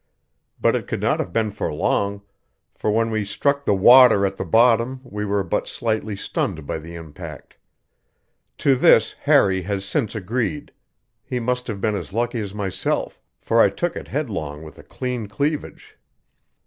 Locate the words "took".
13.69-13.95